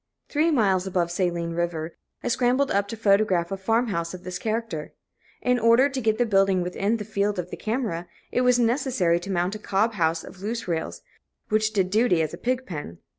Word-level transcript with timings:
Three 0.29 0.49
miles 0.49 0.87
above 0.87 1.11
Saline 1.11 1.51
River, 1.51 1.95
I 2.23 2.27
scrambled 2.29 2.71
up 2.71 2.87
to 2.87 2.97
photograph 2.97 3.51
a 3.51 3.55
farm 3.55 3.89
house 3.89 4.15
of 4.15 4.23
this 4.23 4.39
character. 4.39 4.93
In 5.43 5.59
order 5.59 5.89
to 5.89 6.01
get 6.01 6.17
the 6.17 6.25
building 6.25 6.63
within 6.63 6.97
the 6.97 7.05
field 7.05 7.37
of 7.37 7.51
the 7.51 7.55
camera, 7.55 8.07
it 8.31 8.41
was 8.41 8.57
necessary 8.57 9.19
to 9.19 9.29
mount 9.31 9.53
a 9.53 9.59
cob 9.59 9.93
house 9.93 10.23
of 10.23 10.41
loose 10.41 10.67
rails, 10.67 11.03
which 11.49 11.71
did 11.71 11.91
duty 11.91 12.23
as 12.23 12.33
a 12.33 12.37
pig 12.39 12.65
pen. 12.65 12.97